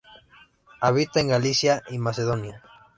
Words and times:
Habita 0.79 1.19
en 1.19 1.27
Galicia 1.27 1.83
y 1.91 1.99
Macedonia. 1.99 2.63